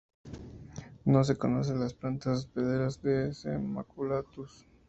No 1.05 1.23
se 1.23 1.37
conocen 1.37 1.79
las 1.79 1.93
plantas 1.93 2.39
hospederas 2.45 3.03
de 3.03 3.35
"C. 3.35 3.55
maculatus". 3.59 4.65